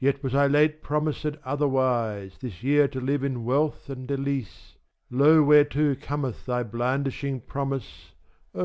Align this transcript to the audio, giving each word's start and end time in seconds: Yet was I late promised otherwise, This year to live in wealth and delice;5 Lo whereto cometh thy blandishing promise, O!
Yet 0.00 0.20
was 0.20 0.34
I 0.34 0.48
late 0.48 0.82
promised 0.82 1.24
otherwise, 1.44 2.38
This 2.40 2.64
year 2.64 2.88
to 2.88 3.00
live 3.00 3.22
in 3.22 3.44
wealth 3.44 3.88
and 3.88 4.08
delice;5 4.08 4.48
Lo 5.10 5.44
whereto 5.44 5.94
cometh 5.94 6.44
thy 6.44 6.64
blandishing 6.64 7.40
promise, 7.40 8.10
O! 8.52 8.62